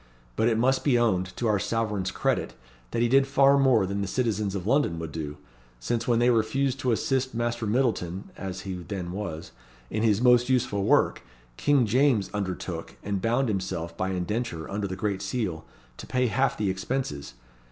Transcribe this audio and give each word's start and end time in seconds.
But 0.35 0.47
it 0.47 0.57
must 0.57 0.83
be 0.83 0.97
owned, 0.97 1.37
to 1.37 1.45
our 1.45 1.59
sovereign's 1.59 2.09
credit, 2.09 2.55
that 2.89 3.03
he 3.03 3.07
did 3.07 3.27
far 3.27 3.55
more 3.59 3.85
than 3.85 4.01
the 4.01 4.07
citizens 4.07 4.55
of 4.55 4.65
London 4.65 4.97
would 4.97 5.11
do; 5.11 5.37
since 5.79 6.07
when 6.07 6.17
they 6.17 6.31
refused 6.31 6.79
to 6.79 6.91
assist 6.91 7.35
Master 7.35 7.67
Myddleton 7.67 8.23
(as 8.35 8.61
he 8.61 8.73
then 8.73 9.11
was) 9.11 9.51
in 9.91 10.01
his 10.01 10.19
most 10.19 10.49
useful 10.49 10.85
work, 10.85 11.21
King 11.55 11.85
James 11.85 12.31
undertook, 12.33 12.97
and 13.03 13.21
bound 13.21 13.47
himself 13.47 13.95
by 13.95 14.09
indenture 14.09 14.67
under 14.71 14.87
the 14.87 14.95
great 14.95 15.21
seal, 15.21 15.65
to 15.97 16.07
pay 16.07 16.25
half 16.25 16.57
the 16.57 16.71
expenses. 16.71 17.35